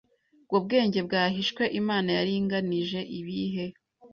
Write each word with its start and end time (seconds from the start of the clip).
bwo 0.47 0.57
bwenge 0.65 0.99
bwahishwe 1.07 1.63
Imana 1.79 2.09
yaringanije 2.17 2.99
ibihe 3.19 3.65